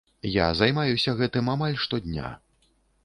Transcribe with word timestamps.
Я 0.35 0.47
займаюся 0.61 1.13
гэтым 1.19 1.53
амаль 1.57 1.77
штодня. 1.85 2.33